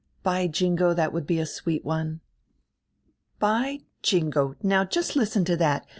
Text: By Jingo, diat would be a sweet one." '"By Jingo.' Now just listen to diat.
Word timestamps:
By 0.23 0.47
Jingo, 0.47 0.95
diat 0.95 1.11
would 1.13 1.27
be 1.27 1.37
a 1.37 1.45
sweet 1.45 1.85
one." 1.85 2.21
'"By 3.37 3.81
Jingo.' 4.01 4.55
Now 4.63 4.83
just 4.83 5.15
listen 5.15 5.45
to 5.45 5.55
diat. 5.55 5.83